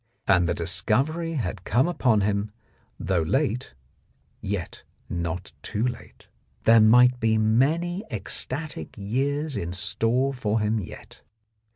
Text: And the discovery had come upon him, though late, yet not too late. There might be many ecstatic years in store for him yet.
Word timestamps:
And 0.27 0.49
the 0.49 0.55
discovery 0.55 1.33
had 1.33 1.63
come 1.63 1.87
upon 1.87 2.21
him, 2.21 2.49
though 2.99 3.21
late, 3.21 3.75
yet 4.41 4.81
not 5.09 5.51
too 5.61 5.85
late. 5.87 6.25
There 6.63 6.81
might 6.81 7.19
be 7.19 7.37
many 7.37 8.03
ecstatic 8.09 8.97
years 8.97 9.55
in 9.55 9.73
store 9.73 10.33
for 10.33 10.59
him 10.59 10.79
yet. 10.79 11.21